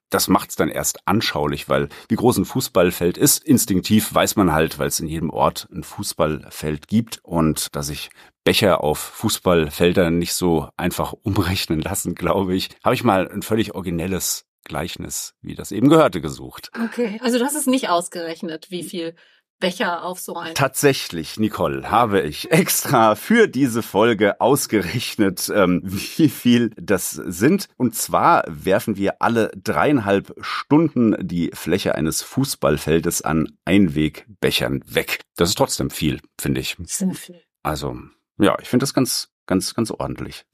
das 0.09 0.27
macht's 0.27 0.55
dann 0.55 0.69
erst 0.69 1.07
anschaulich, 1.07 1.69
weil 1.69 1.89
wie 2.09 2.15
groß 2.15 2.37
ein 2.37 2.45
Fußballfeld 2.45 3.17
ist, 3.17 3.43
instinktiv 3.43 4.13
weiß 4.13 4.35
man 4.35 4.53
halt, 4.53 4.79
weil 4.79 4.87
es 4.87 4.99
in 4.99 5.07
jedem 5.07 5.29
Ort 5.29 5.67
ein 5.71 5.83
Fußballfeld 5.83 6.87
gibt 6.87 7.19
und 7.23 7.75
dass 7.75 7.89
ich 7.89 8.09
Becher 8.43 8.83
auf 8.83 8.99
Fußballfeldern 8.99 10.17
nicht 10.17 10.33
so 10.33 10.69
einfach 10.77 11.13
umrechnen 11.21 11.81
lassen, 11.81 12.15
glaube 12.15 12.55
ich, 12.55 12.69
habe 12.83 12.95
ich 12.95 13.03
mal 13.03 13.29
ein 13.29 13.41
völlig 13.41 13.75
originelles 13.75 14.45
Gleichnis, 14.63 15.33
wie 15.41 15.55
das 15.55 15.71
eben 15.71 15.89
gehörte, 15.89 16.21
gesucht. 16.21 16.71
Okay, 16.85 17.19
also 17.21 17.43
hast 17.43 17.55
es 17.55 17.67
nicht 17.67 17.89
ausgerechnet, 17.89 18.69
wie 18.69 18.83
viel 18.83 19.15
Becher 19.59 20.03
auf 20.03 20.19
so 20.19 20.35
ein. 20.35 20.53
Tatsächlich, 20.53 21.39
Nicole, 21.39 21.89
habe 21.89 22.21
ich 22.21 22.51
extra 22.51 23.15
für 23.15 23.47
diese 23.47 23.81
Folge 23.81 24.39
ausgerechnet, 24.39 25.51
ähm, 25.53 25.81
wie 25.85 26.29
viel 26.29 26.71
das 26.75 27.11
sind. 27.11 27.67
Und 27.77 27.95
zwar 27.95 28.43
werfen 28.47 28.97
wir 28.97 29.21
alle 29.21 29.51
dreieinhalb 29.55 30.33
Stunden 30.41 31.15
die 31.19 31.51
Fläche 31.53 31.95
eines 31.95 32.21
Fußballfeldes 32.21 33.23
an 33.23 33.57
Einwegbechern 33.65 34.83
weg. 34.85 35.21
Das 35.35 35.49
ist 35.49 35.57
trotzdem 35.57 35.89
viel, 35.89 36.21
finde 36.39 36.61
ich. 36.61 36.77
Sehr 36.85 37.13
viel. 37.13 37.41
Also, 37.63 37.97
ja, 38.39 38.57
ich 38.61 38.69
finde 38.69 38.83
das 38.83 38.93
ganz, 38.93 39.29
ganz, 39.47 39.73
ganz 39.73 39.91
ordentlich. 39.91 40.45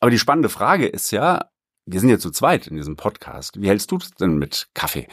Aber 0.00 0.10
die 0.10 0.18
spannende 0.18 0.48
Frage 0.48 0.86
ist 0.86 1.10
ja, 1.10 1.50
wir 1.86 2.00
sind 2.00 2.08
ja 2.08 2.18
zu 2.18 2.30
zweit 2.30 2.66
in 2.66 2.76
diesem 2.76 2.96
Podcast. 2.96 3.60
Wie 3.60 3.68
hältst 3.68 3.90
du 3.90 3.96
es 3.96 4.10
denn 4.10 4.36
mit 4.38 4.68
Kaffee? 4.74 5.08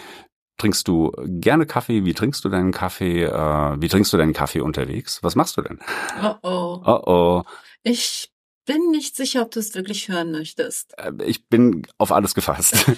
Trinkst 0.58 0.88
du 0.88 1.12
gerne 1.26 1.66
Kaffee? 1.66 2.06
Wie 2.06 2.14
trinkst 2.14 2.44
du 2.46 2.50
deinen 2.50 2.72
Kaffee? 2.72 3.24
Äh, 3.24 3.82
wie 3.82 3.88
trinkst 3.90 4.14
du 4.14 4.18
deinen 4.18 4.34
Kaffee 4.34 4.62
unterwegs? 4.62 5.22
Was 5.22 5.36
machst 5.36 5.58
du 5.58 5.62
denn? 5.62 5.80
Oh 6.22 6.36
oh. 6.44 6.82
Oh 6.86 7.02
oh. 7.06 7.44
Ich 7.84 8.32
bin 8.66 8.90
nicht 8.92 9.16
sicher, 9.16 9.42
ob 9.44 9.52
du 9.52 9.60
es 9.60 9.76
wirklich 9.76 10.08
hören 10.10 10.32
möchtest. 10.32 10.94
Äh, 10.98 11.12
Ich 11.26 11.48
bin 11.48 11.86
auf 11.98 12.12
alles 12.12 12.34
gefasst. 12.36 12.76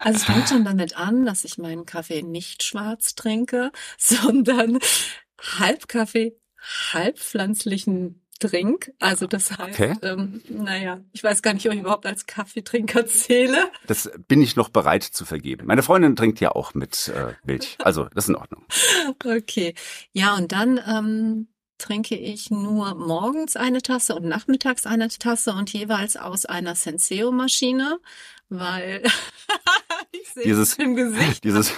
Also 0.00 0.18
es 0.18 0.24
fängt 0.26 0.48
schon 0.48 0.64
damit 0.64 0.96
an, 0.96 1.26
dass 1.26 1.44
ich 1.44 1.58
meinen 1.58 1.84
Kaffee 1.84 2.22
nicht 2.22 2.62
schwarz 2.62 3.16
trinke, 3.16 3.72
sondern 3.98 4.78
Halbkaffee, 5.58 6.38
halbpflanzlichen 6.92 8.22
Drink. 8.38 8.92
Also 9.00 9.26
das 9.26 9.56
heißt, 9.58 9.80
Okay. 9.80 9.94
ähm, 10.02 10.42
naja, 10.48 11.00
ich 11.12 11.22
weiß 11.24 11.42
gar 11.42 11.54
nicht, 11.54 11.66
ob 11.66 11.72
ich 11.74 11.80
überhaupt 11.80 12.06
als 12.06 12.26
Kaffeetrinker 12.26 13.06
zähle. 13.06 13.70
Das 13.86 14.10
bin 14.28 14.40
ich 14.42 14.56
noch 14.56 14.68
bereit 14.68 15.02
zu 15.02 15.24
vergeben. 15.24 15.66
Meine 15.66 15.82
Freundin 15.82 16.16
trinkt 16.16 16.40
ja 16.40 16.52
auch 16.52 16.74
mit 16.74 17.08
äh, 17.08 17.34
Milch. 17.44 17.76
Also, 17.82 18.04
das 18.14 18.24
ist 18.24 18.28
in 18.30 18.36
Ordnung. 18.36 18.64
Okay. 19.24 19.74
Ja, 20.12 20.34
und 20.36 20.52
dann 20.52 20.80
ähm, 20.86 21.48
trinke 21.78 22.16
ich 22.16 22.50
nur 22.50 22.94
morgens 22.94 23.56
eine 23.56 23.82
Tasse 23.82 24.14
und 24.14 24.26
nachmittags 24.26 24.86
eine 24.86 25.08
Tasse 25.08 25.52
und 25.52 25.72
jeweils 25.72 26.16
aus 26.16 26.44
einer 26.44 26.74
Senseo-Maschine, 26.74 27.98
weil 28.48 29.02
dieses, 30.44 30.76
dieses, 31.42 31.72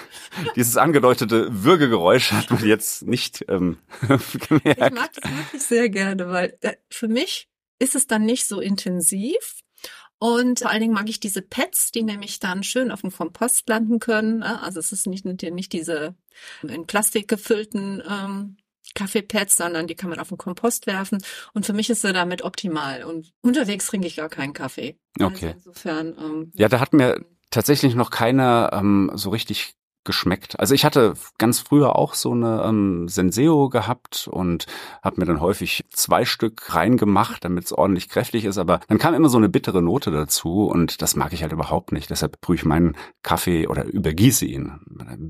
dieses 0.57 0.77
angedeutete 0.77 1.49
Würgegeräusch 1.65 2.33
hat 2.33 2.51
man 2.51 2.65
jetzt 2.65 3.03
nicht 3.03 3.45
ähm, 3.49 3.79
gemerkt. 4.49 4.81
Ich 4.81 4.93
mag 4.93 5.13
das 5.15 5.31
wirklich 5.31 5.63
sehr 5.63 5.89
gerne, 5.89 6.29
weil 6.29 6.57
äh, 6.61 6.75
für 6.89 7.09
mich 7.09 7.49
ist 7.79 7.95
es 7.95 8.07
dann 8.07 8.25
nicht 8.25 8.47
so 8.47 8.61
intensiv. 8.61 9.61
Und 10.19 10.61
vor 10.61 10.71
allen 10.71 10.83
Dingen 10.83 10.93
mag 10.93 11.09
ich 11.09 11.19
diese 11.19 11.41
Pads, 11.41 11.93
die 11.93 12.03
nämlich 12.03 12.41
dann 12.41 12.63
schön 12.63 12.91
auf 12.91 13.01
dem 13.01 13.11
Kompost 13.11 13.67
landen 13.71 14.01
können. 14.01 14.41
Ne? 14.41 14.63
Also 14.63 14.79
es 14.79 14.93
ist 14.93 15.07
nicht, 15.07 15.25
nicht 15.25 15.73
diese 15.73 16.15
in 16.63 16.87
Plastik 16.87 17.27
gefüllten 17.27 18.03
ähm, 18.07 18.59
Kaffeepads, 18.95 19.57
sondern 19.57 19.87
die 19.87 19.95
kann 19.95 20.11
man 20.11 20.19
auf 20.19 20.29
den 20.29 20.39
Kompost 20.39 20.87
werfen. 20.87 21.23
Und 21.55 21.67
für 21.67 21.73
mich 21.73 21.91
ist 21.91 22.05
er 22.05 22.13
damit 22.13 22.43
optimal. 22.43 23.05
Und 23.05 23.33
unterwegs 23.41 23.87
trinke 23.87 24.07
ich 24.07 24.17
gar 24.17 24.29
keinen 24.29 24.53
Kaffee. 24.53 24.99
Okay. 25.21 25.55
Also 25.55 25.69
insofern. 25.69 26.17
Ähm, 26.19 26.53
ja, 26.55 26.69
da 26.69 26.81
hat 26.81 26.93
mir 26.93 27.25
tatsächlich 27.51 27.95
noch 27.95 28.11
keiner 28.11 28.71
ähm, 28.73 29.11
so 29.15 29.31
richtig 29.31 29.75
geschmeckt. 30.05 30.59
Also 30.59 30.75
ich 30.75 30.85
hatte 30.85 31.15
ganz 31.39 31.61
früher 31.61 31.97
auch 31.97 32.15
so 32.15 32.33
eine 32.33 32.63
ähm, 32.65 33.09
Senseo 33.09 33.69
gehabt 33.69 34.29
und 34.31 34.67
habe 35.03 35.21
mir 35.21 35.27
dann 35.27 35.41
häufig 35.41 35.85
zwei 35.91 36.25
Stück 36.25 36.75
reingemacht, 36.75 37.45
damit 37.45 37.65
es 37.65 37.73
ordentlich 37.73 38.09
kräftig 38.09 38.45
ist. 38.45 38.59
Aber 38.59 38.81
dann 38.89 38.99
kam 38.99 39.15
immer 39.15 39.29
so 39.29 39.37
eine 39.37 39.49
bittere 39.49 39.83
Note 39.83 40.11
dazu 40.11 40.67
und 40.67 41.03
das 41.03 41.17
mag 41.17 41.33
ich 41.33 41.43
halt 41.43 41.53
überhaupt 41.53 41.93
nicht. 41.93 42.09
Deshalb 42.11 42.41
brühe 42.41 42.57
ich 42.57 42.65
meinen 42.65 42.97
Kaffee 43.23 43.67
oder 43.67 43.85
übergieße 43.85 44.47
ihn. 44.47 44.81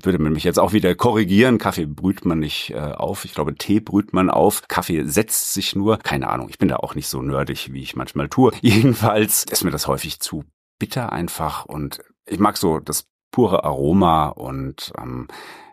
Würde 0.02 0.18
man 0.18 0.32
mich 0.32 0.44
jetzt 0.44 0.58
auch 0.58 0.72
wieder 0.72 0.94
korrigieren. 0.94 1.58
Kaffee 1.58 1.86
brüht 1.86 2.24
man 2.24 2.38
nicht 2.38 2.70
äh, 2.70 2.78
auf. 2.78 3.24
Ich 3.24 3.34
glaube, 3.34 3.54
Tee 3.56 3.80
brüht 3.80 4.12
man 4.12 4.30
auf. 4.30 4.62
Kaffee 4.68 5.04
setzt 5.04 5.52
sich 5.52 5.74
nur. 5.74 5.98
Keine 5.98 6.28
Ahnung. 6.28 6.48
Ich 6.48 6.58
bin 6.58 6.68
da 6.68 6.76
auch 6.76 6.94
nicht 6.94 7.08
so 7.08 7.20
nerdig, 7.22 7.72
wie 7.72 7.82
ich 7.82 7.96
manchmal 7.96 8.28
tue. 8.28 8.52
Jedenfalls 8.60 9.44
ist 9.50 9.64
mir 9.64 9.72
das 9.72 9.88
häufig 9.88 10.20
zu 10.20 10.44
bitter 10.78 11.12
einfach 11.12 11.66
und 11.66 12.00
ich 12.26 12.38
mag 12.38 12.56
so 12.56 12.78
das 12.80 13.06
pure 13.30 13.64
Aroma 13.64 14.28
und 14.28 14.92
ähm, 14.98 15.28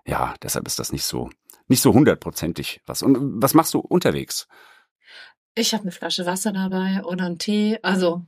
ja, 0.05 0.33
deshalb 0.41 0.67
ist 0.67 0.79
das 0.79 0.91
nicht 0.91 1.05
so 1.05 1.29
nicht 1.67 1.81
so 1.81 1.93
hundertprozentig 1.93 2.81
was. 2.85 3.03
Und 3.03 3.41
was 3.41 3.53
machst 3.53 3.73
du 3.73 3.79
unterwegs? 3.79 4.47
Ich 5.55 5.73
habe 5.73 5.83
eine 5.83 5.91
Flasche 5.91 6.25
Wasser 6.25 6.53
dabei 6.53 7.03
oder 7.03 7.25
einen 7.25 7.39
Tee. 7.39 7.79
Also 7.81 8.25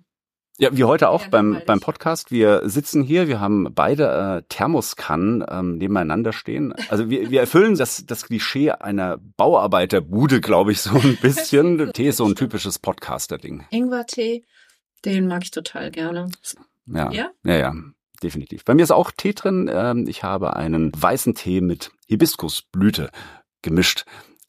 ja, 0.57 0.75
wie 0.75 0.83
heute 0.83 1.07
auch 1.07 1.21
ja, 1.21 1.29
beim, 1.29 1.61
beim 1.65 1.79
Podcast. 1.79 2.31
Wir 2.31 2.67
sitzen 2.67 3.01
hier, 3.01 3.29
wir 3.29 3.39
haben 3.39 3.69
beide 3.73 4.41
äh, 4.43 4.47
Thermoskannen 4.49 5.45
ähm, 5.49 5.77
nebeneinander 5.77 6.33
stehen. 6.33 6.73
Also 6.89 7.09
wir, 7.09 7.31
wir 7.31 7.39
erfüllen 7.39 7.77
das, 7.77 8.05
das 8.05 8.25
Klischee 8.25 8.71
einer 8.71 9.19
Bauarbeiterbude, 9.37 10.41
glaube 10.41 10.73
ich, 10.73 10.81
so 10.81 10.97
ein 10.97 11.15
bisschen. 11.21 11.89
Tee 11.93 12.09
ist 12.09 12.17
so 12.17 12.25
ein 12.25 12.35
typisches 12.35 12.77
Podcaster-Ding. 12.77 13.67
Ingwer-Tee, 13.69 14.43
den 15.05 15.27
mag 15.27 15.43
ich 15.43 15.51
total 15.51 15.91
gerne. 15.91 16.29
Ja, 16.87 17.09
ja, 17.09 17.31
ja. 17.45 17.55
ja 17.55 17.73
definitiv. 18.19 18.65
Bei 18.65 18.73
mir 18.73 18.83
ist 18.83 18.91
auch 18.91 19.11
Tee 19.11 19.33
drin. 19.33 19.69
Ähm, 19.71 20.07
ich 20.07 20.23
habe 20.23 20.55
einen 20.55 20.91
weißen 20.95 21.35
Tee 21.35 21.61
mit 21.61 21.91
Hibiskusblüte 22.07 23.09
gemischt. 23.61 24.05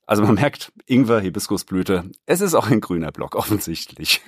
Also 0.07 0.23
man 0.25 0.35
merkt, 0.35 0.73
Ingwer, 0.87 1.21
Hibiskusblüte. 1.21 2.11
Es 2.27 2.41
ist 2.41 2.55
auch 2.55 2.69
ein 2.69 2.81
grüner 2.81 3.13
Block, 3.13 3.35
offensichtlich. 3.37 4.23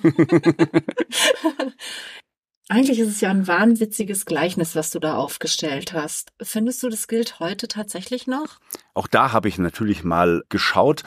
Eigentlich 2.69 2.99
ist 2.99 3.09
es 3.09 3.19
ja 3.21 3.29
ein 3.29 3.47
wahnwitziges 3.47 4.25
Gleichnis, 4.25 4.75
was 4.75 4.89
du 4.89 4.99
da 4.99 5.15
aufgestellt 5.15 5.91
hast. 5.93 6.31
Findest 6.41 6.81
du, 6.81 6.89
das 6.89 7.09
gilt 7.09 7.39
heute 7.39 7.67
tatsächlich 7.67 8.25
noch? 8.27 8.59
Auch 8.93 9.07
da 9.07 9.33
habe 9.33 9.49
ich 9.49 9.57
natürlich 9.57 10.05
mal 10.05 10.43
geschaut. 10.47 11.03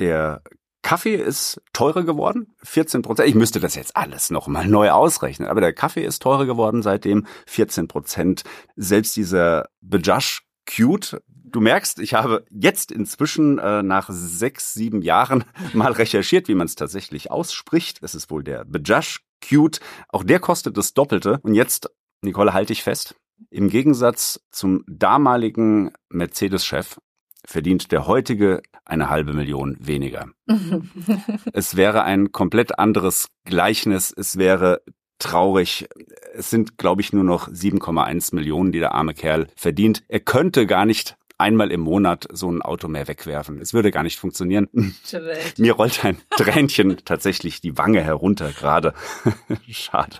Der 0.00 0.42
Kaffee 0.88 1.16
ist 1.16 1.60
teurer 1.74 2.02
geworden, 2.02 2.54
14 2.62 3.02
Prozent. 3.02 3.28
Ich 3.28 3.34
müsste 3.34 3.60
das 3.60 3.74
jetzt 3.74 3.94
alles 3.94 4.30
nochmal 4.30 4.66
neu 4.66 4.90
ausrechnen, 4.90 5.46
aber 5.46 5.60
der 5.60 5.74
Kaffee 5.74 6.02
ist 6.02 6.22
teurer 6.22 6.46
geworden 6.46 6.80
seitdem, 6.80 7.26
14 7.44 7.88
Prozent. 7.88 8.42
Selbst 8.74 9.14
dieser 9.14 9.68
Bejash 9.82 10.46
Cute, 10.66 11.20
du 11.26 11.60
merkst, 11.60 11.98
ich 11.98 12.14
habe 12.14 12.46
jetzt 12.48 12.90
inzwischen 12.90 13.58
äh, 13.58 13.82
nach 13.82 14.08
sechs, 14.10 14.72
sieben 14.72 15.02
Jahren 15.02 15.44
mal 15.74 15.92
recherchiert, 15.92 16.48
wie 16.48 16.54
man 16.54 16.64
es 16.64 16.74
tatsächlich 16.74 17.30
ausspricht. 17.30 17.98
Es 18.00 18.14
ist 18.14 18.30
wohl 18.30 18.42
der 18.42 18.64
Bejash 18.64 19.20
Cute. 19.46 19.80
Auch 20.08 20.24
der 20.24 20.40
kostet 20.40 20.78
das 20.78 20.94
Doppelte. 20.94 21.38
Und 21.42 21.52
jetzt, 21.52 21.90
Nicole, 22.22 22.54
halte 22.54 22.72
ich 22.72 22.82
fest, 22.82 23.14
im 23.50 23.68
Gegensatz 23.68 24.40
zum 24.50 24.84
damaligen 24.88 25.92
Mercedes-Chef 26.08 26.96
verdient 27.48 27.92
der 27.92 28.06
heutige 28.06 28.60
eine 28.84 29.08
halbe 29.08 29.32
Million 29.32 29.76
weniger. 29.80 30.28
es 31.52 31.76
wäre 31.76 32.04
ein 32.04 32.30
komplett 32.30 32.78
anderes 32.78 33.28
Gleichnis. 33.44 34.12
Es 34.14 34.36
wäre 34.36 34.82
traurig. 35.18 35.88
Es 36.34 36.50
sind, 36.50 36.76
glaube 36.76 37.00
ich, 37.00 37.12
nur 37.12 37.24
noch 37.24 37.48
7,1 37.48 38.34
Millionen, 38.34 38.70
die 38.70 38.80
der 38.80 38.94
arme 38.94 39.14
Kerl 39.14 39.48
verdient. 39.56 40.04
Er 40.08 40.20
könnte 40.20 40.66
gar 40.66 40.84
nicht 40.84 41.16
einmal 41.38 41.72
im 41.72 41.80
Monat 41.80 42.26
so 42.30 42.50
ein 42.50 42.60
Auto 42.60 42.86
mehr 42.88 43.08
wegwerfen. 43.08 43.60
Es 43.60 43.72
würde 43.72 43.90
gar 43.90 44.02
nicht 44.02 44.18
funktionieren. 44.18 44.68
Mir 45.56 45.72
rollt 45.72 46.04
ein 46.04 46.18
Tränchen 46.36 46.98
tatsächlich 47.04 47.60
die 47.60 47.78
Wange 47.78 48.02
herunter 48.02 48.52
gerade. 48.52 48.92
Schade. 49.70 50.18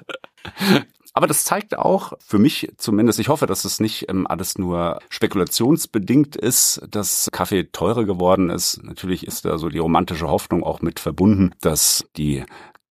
Aber 1.18 1.26
das 1.26 1.44
zeigt 1.44 1.76
auch, 1.76 2.12
für 2.20 2.38
mich 2.38 2.72
zumindest, 2.76 3.18
ich 3.18 3.28
hoffe, 3.28 3.46
dass 3.46 3.64
es 3.64 3.80
nicht 3.80 4.08
ähm, 4.08 4.28
alles 4.28 4.56
nur 4.56 5.00
spekulationsbedingt 5.08 6.36
ist, 6.36 6.80
dass 6.88 7.28
Kaffee 7.32 7.64
teurer 7.72 8.04
geworden 8.04 8.50
ist. 8.50 8.84
Natürlich 8.84 9.26
ist 9.26 9.44
da 9.44 9.58
so 9.58 9.68
die 9.68 9.80
romantische 9.80 10.28
Hoffnung 10.28 10.62
auch 10.62 10.80
mit 10.80 11.00
verbunden, 11.00 11.50
dass 11.60 12.08
die 12.16 12.44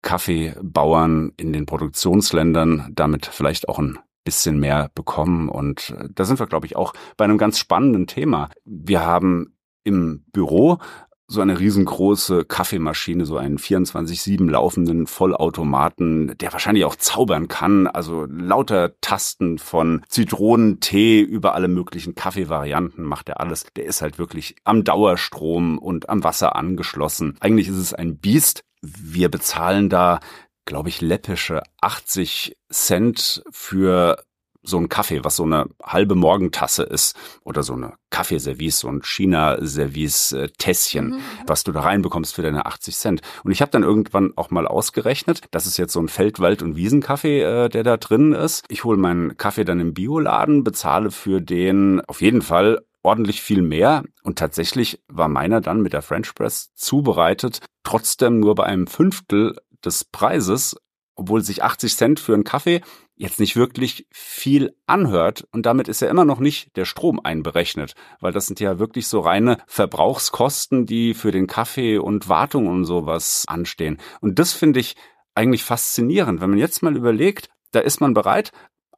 Kaffeebauern 0.01 1.33
in 1.37 1.53
den 1.53 1.67
Produktionsländern 1.67 2.91
damit 2.95 3.27
vielleicht 3.27 3.69
auch 3.69 3.77
ein 3.77 3.99
bisschen 4.23 4.59
mehr 4.59 4.89
bekommen. 4.95 5.47
Und 5.47 5.91
äh, 5.91 6.09
da 6.11 6.25
sind 6.25 6.39
wir, 6.39 6.47
glaube 6.47 6.65
ich, 6.65 6.75
auch 6.75 6.93
bei 7.17 7.25
einem 7.25 7.37
ganz 7.37 7.59
spannenden 7.59 8.07
Thema. 8.07 8.49
Wir 8.63 9.05
haben 9.05 9.55
im 9.83 10.25
Büro 10.31 10.79
so 11.27 11.41
eine 11.41 11.59
riesengroße 11.59 12.45
Kaffeemaschine, 12.45 13.25
so 13.25 13.37
einen 13.37 13.57
24-7 13.57 14.49
laufenden 14.49 15.07
Vollautomaten, 15.07 16.37
der 16.37 16.53
wahrscheinlich 16.53 16.85
auch 16.85 16.95
zaubern 16.95 17.47
kann. 17.47 17.87
Also 17.87 18.25
lauter 18.29 18.99
Tasten 19.01 19.57
von 19.57 20.03
Zitronentee 20.07 21.21
über 21.21 21.55
alle 21.55 21.67
möglichen 21.67 22.15
Kaffeevarianten 22.15 23.03
macht 23.03 23.29
er 23.29 23.39
alles. 23.39 23.65
Der 23.75 23.85
ist 23.85 24.01
halt 24.01 24.19
wirklich 24.19 24.55
am 24.63 24.83
Dauerstrom 24.83 25.77
und 25.79 26.09
am 26.09 26.23
Wasser 26.23 26.55
angeschlossen. 26.55 27.37
Eigentlich 27.39 27.67
ist 27.67 27.77
es 27.77 27.93
ein 27.93 28.17
Biest. 28.17 28.63
Wir 28.81 29.29
bezahlen 29.29 29.89
da 29.89 30.19
glaube 30.65 30.89
ich, 30.89 31.01
läppische 31.01 31.61
80 31.81 32.57
Cent 32.71 33.43
für 33.51 34.17
so 34.65 34.77
ein 34.77 34.89
Kaffee, 34.89 35.23
was 35.23 35.37
so 35.37 35.43
eine 35.43 35.67
halbe 35.81 36.15
Morgentasse 36.15 36.83
ist 36.83 37.15
oder 37.43 37.63
so 37.63 37.73
eine 37.73 37.93
Kaffeeservice, 38.09 38.79
so 38.79 38.89
ein 38.89 39.01
China-Service-Tässchen, 39.03 41.11
mhm. 41.11 41.21
was 41.47 41.63
du 41.63 41.71
da 41.71 41.81
reinbekommst 41.81 42.35
für 42.35 42.41
deine 42.41 42.65
80 42.65 42.95
Cent. 42.95 43.21
Und 43.43 43.51
ich 43.51 43.61
habe 43.61 43.71
dann 43.71 43.83
irgendwann 43.83 44.33
auch 44.35 44.51
mal 44.51 44.67
ausgerechnet, 44.67 45.41
das 45.51 45.65
ist 45.65 45.77
jetzt 45.77 45.93
so 45.93 45.99
ein 45.99 46.09
Feldwald- 46.09 46.61
und 46.61 46.75
Wiesenkaffee, 46.75 47.41
äh, 47.41 47.69
der 47.69 47.83
da 47.83 47.97
drin 47.97 48.33
ist. 48.33 48.65
Ich 48.69 48.83
hole 48.83 48.97
meinen 48.97 49.37
Kaffee 49.37 49.65
dann 49.65 49.79
im 49.79 49.93
Bioladen, 49.93 50.63
bezahle 50.63 51.11
für 51.11 51.41
den 51.41 52.01
auf 52.07 52.21
jeden 52.21 52.41
Fall 52.41 52.81
ordentlich 53.03 53.41
viel 53.41 53.61
mehr 53.61 54.03
und 54.23 54.39
tatsächlich 54.39 54.99
war 55.07 55.27
meiner 55.27 55.61
dann 55.61 55.81
mit 55.81 55.93
der 55.93 56.01
French 56.01 56.33
Press 56.33 56.73
zubereitet, 56.73 57.59
trotzdem 57.83 58.39
nur 58.39 58.55
bei 58.55 58.63
einem 58.63 58.87
Fünftel 58.87 59.55
des 59.85 60.05
Preises, 60.05 60.75
obwohl 61.15 61.41
sich 61.41 61.63
80 61.63 61.95
Cent 61.95 62.19
für 62.19 62.33
einen 62.33 62.43
Kaffee 62.43 62.81
jetzt 63.15 63.39
nicht 63.39 63.55
wirklich 63.55 64.07
viel 64.11 64.75
anhört 64.87 65.47
und 65.51 65.65
damit 65.65 65.87
ist 65.87 66.01
ja 66.01 66.09
immer 66.09 66.25
noch 66.25 66.39
nicht 66.39 66.75
der 66.75 66.85
Strom 66.85 67.19
einberechnet, 67.23 67.95
weil 68.19 68.33
das 68.33 68.45
sind 68.45 68.59
ja 68.59 68.77
wirklich 68.79 69.07
so 69.07 69.21
reine 69.21 69.57
Verbrauchskosten, 69.67 70.85
die 70.85 71.13
für 71.13 71.31
den 71.31 71.47
Kaffee 71.47 71.97
und 71.97 72.27
Wartung 72.27 72.67
und 72.67 72.85
sowas 72.85 73.45
anstehen. 73.47 73.99
Und 74.19 74.39
das 74.39 74.53
finde 74.53 74.79
ich 74.79 74.95
eigentlich 75.33 75.63
faszinierend, 75.63 76.41
wenn 76.41 76.49
man 76.49 76.59
jetzt 76.59 76.83
mal 76.83 76.95
überlegt, 76.95 77.49
da 77.71 77.79
ist 77.79 77.99
man 77.99 78.13
bereit, 78.13 78.51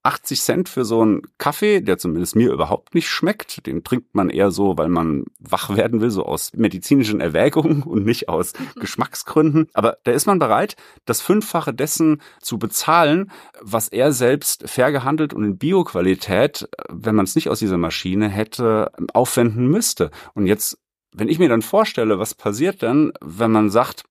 80 0.08 0.42
Cent 0.42 0.70
für 0.70 0.86
so 0.86 1.02
einen 1.02 1.22
Kaffee, 1.38 1.82
der 1.82 1.98
zumindest 1.98 2.38
mir 2.38 2.50
überhaupt 2.50 2.96
nicht 2.96 3.10
schmeckt. 3.10 3.68
Den 3.68 3.84
trinkt 3.84 4.16
man 4.16 4.30
eher 4.30 4.52
so, 4.52 4.78
weil 4.78 4.88
man 4.88 5.26
wach 5.38 5.76
werden 5.76 6.00
will, 6.00 6.12
so 6.12 6.26
aus 6.26 6.54
medizinischen 6.54 7.20
Erwägungen 7.20 7.84
und 7.84 8.06
nicht 8.06 8.30
aus 8.30 8.54
Geschmacksgründen. 8.80 9.68
Aber 9.74 9.98
da 10.06 10.14
ist 10.14 10.26
man 10.26 10.40
bereit, 10.40 10.78
das 11.04 11.20
Fünffache 11.20 11.74
dessen 11.74 12.22
zu 12.42 12.58
bezahlen, 12.58 13.32
was 13.60 13.90
er 13.90 14.14
selbst 14.14 14.70
fair 14.70 14.94
gehandelt 14.94 15.34
und 15.34 15.44
in 15.44 15.58
Bioqualität, 15.58 16.70
wenn 16.90 17.16
man 17.16 17.26
es 17.26 17.36
nicht 17.36 17.50
aus 17.50 17.60
dieser 17.60 17.78
Maschine 17.78 18.30
hätte, 18.30 18.94
aufwenden 19.14 19.68
müsste. 19.68 20.10
Und 20.34 20.48
jetzt, 20.48 20.78
wenn 21.12 21.28
ich 21.28 21.38
mir 21.38 21.50
dann 21.50 21.62
vorstelle, 21.62 22.18
was 22.18 22.34
passiert 22.34 22.82
dann, 22.82 23.12
wenn 23.20 23.52
man 23.52 23.70
sagt, 23.70 24.06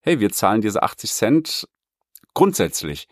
hey, 0.00 0.18
wir 0.18 0.32
zahlen 0.32 0.60
diese 0.60 0.82
80 0.82 1.12
Cent 1.12 1.68
grundsätzlich, 2.34 3.06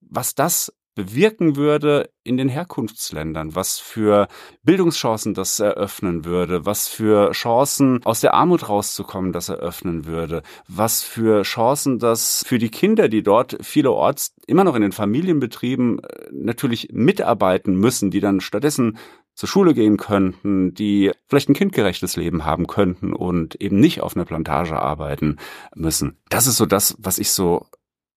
was 0.00 0.34
das 0.34 0.72
bewirken 1.04 1.56
würde 1.56 2.10
in 2.24 2.36
den 2.36 2.48
Herkunftsländern, 2.48 3.54
was 3.54 3.78
für 3.78 4.28
Bildungschancen 4.62 5.32
das 5.32 5.58
eröffnen 5.58 6.26
würde, 6.26 6.66
was 6.66 6.88
für 6.88 7.30
Chancen 7.32 8.04
aus 8.04 8.20
der 8.20 8.34
Armut 8.34 8.68
rauszukommen 8.68 9.32
das 9.32 9.48
eröffnen 9.48 10.04
würde, 10.04 10.42
was 10.68 11.02
für 11.02 11.42
Chancen 11.42 11.98
das 11.98 12.44
für 12.46 12.58
die 12.58 12.70
Kinder, 12.70 13.08
die 13.08 13.22
dort 13.22 13.56
vielerorts 13.62 14.34
immer 14.46 14.64
noch 14.64 14.74
in 14.74 14.82
den 14.82 14.92
Familienbetrieben 14.92 16.00
äh, 16.00 16.28
natürlich 16.32 16.88
mitarbeiten 16.92 17.76
müssen, 17.76 18.10
die 18.10 18.20
dann 18.20 18.40
stattdessen 18.40 18.98
zur 19.34 19.48
Schule 19.48 19.72
gehen 19.72 19.96
könnten, 19.96 20.74
die 20.74 21.12
vielleicht 21.28 21.48
ein 21.48 21.54
kindgerechtes 21.54 22.16
Leben 22.16 22.44
haben 22.44 22.66
könnten 22.66 23.14
und 23.14 23.54
eben 23.54 23.80
nicht 23.80 24.02
auf 24.02 24.14
einer 24.14 24.26
Plantage 24.26 24.78
arbeiten 24.78 25.38
müssen. 25.74 26.18
Das 26.28 26.46
ist 26.46 26.58
so 26.58 26.66
das, 26.66 26.96
was 26.98 27.18
ich 27.18 27.30
so 27.30 27.66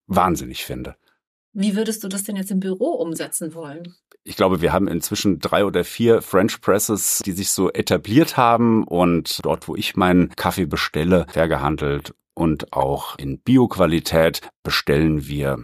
wahnsinnig 0.06 0.66
finde. 0.66 0.96
Wie 1.54 1.76
würdest 1.76 2.02
du 2.02 2.08
das 2.08 2.24
denn 2.24 2.36
jetzt 2.36 2.50
im 2.50 2.60
Büro 2.60 2.90
umsetzen 2.90 3.54
wollen? 3.54 3.94
Ich 4.24 4.36
glaube, 4.36 4.60
wir 4.60 4.72
haben 4.72 4.88
inzwischen 4.88 5.38
drei 5.38 5.64
oder 5.64 5.84
vier 5.84 6.20
French 6.20 6.60
Presses, 6.60 7.20
die 7.24 7.32
sich 7.32 7.50
so 7.50 7.70
etabliert 7.70 8.36
haben 8.36 8.84
und 8.84 9.38
dort, 9.44 9.68
wo 9.68 9.76
ich 9.76 9.96
meinen 9.96 10.30
Kaffee 10.30 10.66
bestelle, 10.66 11.26
fair 11.28 11.46
gehandelt 11.46 12.14
und 12.34 12.72
auch 12.72 13.16
in 13.18 13.38
Bioqualität 13.38 14.40
bestellen 14.64 15.26
wir 15.28 15.58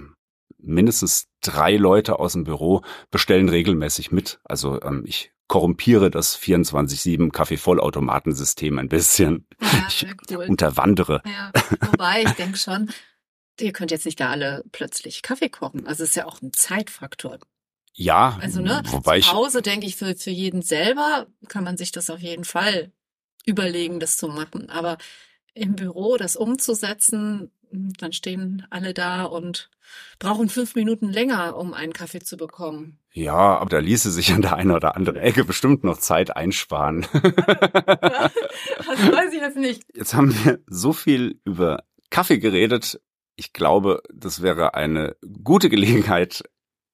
mindestens 0.59 1.27
drei 1.43 1.77
Leute 1.77 2.19
aus 2.19 2.35
dem 2.35 2.45
Büro 2.45 2.83
bestellen 3.11 3.49
regelmäßig 3.49 4.13
mit. 4.13 4.39
Also 4.45 4.81
ähm, 4.83 5.05
ich 5.07 5.33
korrumpiere 5.49 6.11
das 6.11 6.39
24-7 6.39 7.33
Kaffeevollautomatensystem 7.33 8.79
ein 8.79 8.89
bisschen. 8.89 9.47
Ja, 9.61 9.69
ich 9.89 10.07
cool. 10.31 10.47
unterwandere. 10.49 11.23
Ja, 11.25 11.51
wobei 11.91 12.23
ich 12.23 12.31
denke 12.33 12.57
schon, 12.57 12.91
ihr 13.61 13.73
könnt 13.73 13.91
jetzt 13.91 14.07
nicht 14.07 14.21
da 14.21 14.31
alle 14.31 14.65
plötzlich 14.73 15.23
Kaffee 15.23 15.49
kochen. 15.49 15.87
Also 15.87 16.05
es 16.05 16.11
ist 16.11 16.17
ja 16.17 16.27
auch 16.27 16.41
ein 16.43 16.53
Zeitfaktor. 16.53 17.39
Ja, 17.93 18.39
also 18.41 18.61
ne, 18.61 18.83
wobei 18.87 19.21
zu 19.21 19.33
Hause 19.33 19.63
denke 19.63 19.87
ich 19.87 19.97
für, 19.97 20.15
für 20.15 20.31
jeden 20.31 20.63
selber 20.63 21.27
kann 21.49 21.65
man 21.65 21.77
sich 21.77 21.93
das 21.93 22.09
auf 22.09 22.21
jeden 22.21 22.45
Fall 22.45 22.93
überlegen, 23.45 24.01
das 24.01 24.17
zu 24.17 24.29
machen. 24.29 24.71
Aber 24.71 24.97
im 25.55 25.75
Büro 25.75 26.17
das 26.17 26.37
umzusetzen, 26.37 27.51
dann 27.73 28.13
stehen 28.13 28.67
alle 28.71 28.95
da 28.95 29.25
und 29.25 29.71
brauchen 30.19 30.49
fünf 30.49 30.75
Minuten 30.75 31.09
länger, 31.09 31.57
um 31.57 31.75
einen 31.75 31.93
Kaffee 31.93 32.21
zu 32.21 32.37
bekommen. 32.37 32.99
Ja, 33.13 33.59
aber 33.59 33.71
da 33.71 33.79
ließe 33.79 34.11
sich 34.11 34.33
an 34.33 34.43
der 34.43 34.57
einen 34.57 34.71
oder 34.71 34.97
anderen 34.97 35.19
Ecke 35.19 35.45
bestimmt 35.45 35.85
noch 35.85 35.99
Zeit 35.99 36.37
einsparen. 36.37 37.07
das 37.13 38.33
weiß 38.87 39.33
ich 39.33 39.41
jetzt 39.41 39.57
nicht. 39.57 39.83
Jetzt 39.95 40.15
haben 40.15 40.35
wir 40.45 40.61
so 40.67 40.93
viel 40.93 41.41
über 41.45 41.85
Kaffee 42.11 42.39
geredet 42.39 43.01
ich 43.41 43.55
glaube, 43.55 44.03
das 44.13 44.43
wäre 44.43 44.75
eine 44.75 45.17
gute 45.43 45.71
Gelegenheit, 45.71 46.45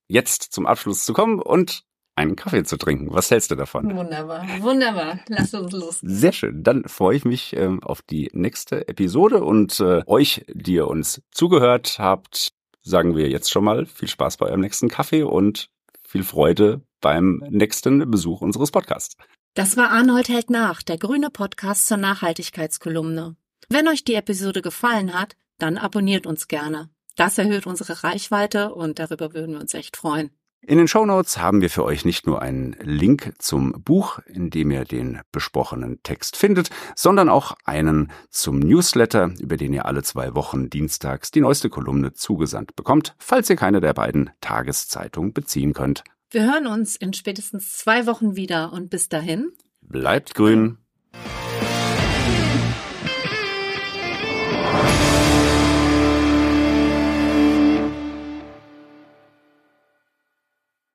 jetzt 0.07 0.53
zum 0.53 0.65
Abschluss 0.65 1.03
zu 1.03 1.11
kommen 1.11 1.41
und 1.41 1.83
einen 2.15 2.37
Kaffee 2.37 2.63
zu 2.63 2.77
trinken. 2.77 3.09
Was 3.11 3.29
hältst 3.29 3.51
du 3.51 3.55
davon? 3.55 3.93
Wunderbar, 3.95 4.47
wunderbar. 4.61 5.19
Lass 5.27 5.53
uns 5.53 5.73
los. 5.73 5.99
Sehr 6.01 6.31
schön. 6.31 6.63
Dann 6.63 6.85
freue 6.87 7.17
ich 7.17 7.25
mich 7.25 7.53
äh, 7.53 7.69
auf 7.81 8.01
die 8.01 8.29
nächste 8.31 8.87
Episode 8.87 9.43
und 9.43 9.79
äh, 9.81 10.03
euch, 10.07 10.45
die 10.47 10.75
ihr 10.75 10.87
uns 10.87 11.21
zugehört 11.31 11.97
habt, 11.99 12.53
sagen 12.81 13.17
wir 13.17 13.29
jetzt 13.29 13.51
schon 13.51 13.65
mal 13.65 13.85
viel 13.85 14.07
Spaß 14.07 14.37
bei 14.37 14.45
eurem 14.47 14.61
nächsten 14.61 14.87
Kaffee 14.87 15.23
und 15.23 15.69
viel 16.01 16.23
Freude 16.23 16.81
beim 17.01 17.43
nächsten 17.49 18.09
Besuch 18.09 18.39
unseres 18.39 18.71
Podcasts. 18.71 19.17
Das 19.53 19.75
war 19.75 19.89
Arnold 19.89 20.29
hält 20.29 20.49
nach, 20.49 20.81
der 20.81 20.97
grüne 20.97 21.29
Podcast 21.29 21.87
zur 21.87 21.97
Nachhaltigkeitskolumne. 21.97 23.35
Wenn 23.67 23.89
euch 23.89 24.05
die 24.05 24.15
Episode 24.15 24.61
gefallen 24.61 25.13
hat, 25.13 25.35
dann 25.57 25.77
abonniert 25.77 26.25
uns 26.25 26.47
gerne. 26.47 26.89
Das 27.15 27.37
erhöht 27.37 27.65
unsere 27.65 28.03
Reichweite 28.03 28.73
und 28.73 28.99
darüber 28.99 29.33
würden 29.33 29.53
wir 29.53 29.61
uns 29.61 29.73
echt 29.73 29.97
freuen. 29.97 30.31
In 30.61 30.79
den 30.79 30.87
Show 30.87 31.05
Notes 31.05 31.37
haben 31.37 31.61
wir 31.61 31.69
für 31.69 31.85
euch 31.85 32.03
nicht 32.03 32.27
nur 32.27 32.41
einen 32.41 32.75
Link 32.81 33.33
zum 33.37 33.71
Buch, 33.83 34.19
in 34.25 34.49
dem 34.49 34.71
ihr 34.71 34.85
den 34.85 35.21
besprochenen 35.31 36.01
Text 36.03 36.35
findet, 36.35 36.69
sondern 36.95 37.29
auch 37.29 37.55
einen 37.63 38.11
zum 38.31 38.59
Newsletter, 38.59 39.31
über 39.39 39.55
den 39.55 39.71
ihr 39.71 39.85
alle 39.85 40.03
zwei 40.03 40.35
Wochen 40.35 40.69
dienstags 40.69 41.31
die 41.31 41.41
neueste 41.41 41.69
Kolumne 41.69 42.13
zugesandt 42.13 42.75
bekommt, 42.75 43.15
falls 43.17 43.49
ihr 43.49 43.55
keine 43.55 43.81
der 43.81 43.93
beiden 43.93 44.31
Tageszeitungen 44.41 45.31
beziehen 45.31 45.73
könnt. 45.73 46.03
Wir 46.31 46.43
hören 46.43 46.67
uns 46.67 46.97
in 46.97 47.13
spätestens 47.13 47.77
zwei 47.77 48.05
Wochen 48.05 48.35
wieder 48.35 48.73
und 48.73 48.89
bis 48.89 49.07
dahin 49.07 49.51
bleibt 49.81 50.35
grün. 50.35 50.79